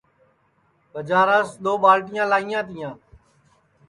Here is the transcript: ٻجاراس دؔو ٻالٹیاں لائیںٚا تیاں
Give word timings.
ٻجاراس 0.91 1.49
دؔو 1.63 1.73
ٻالٹیاں 1.83 2.25
لائیںٚا 2.31 2.61
تیاں 2.67 2.93